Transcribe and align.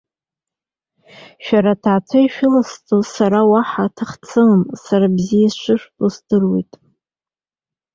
Шәара 1.45 1.73
аҭаацәа 1.75 2.19
ишәыласҵо 2.21 2.97
сара 3.13 3.39
уаҳа 3.51 3.95
ҭах 3.95 4.11
дсымам, 4.21 4.63
саргьы 4.83 5.13
бзиа 5.17 5.49
сшыжәбо 5.53 6.05
здыруеит. 6.13 6.71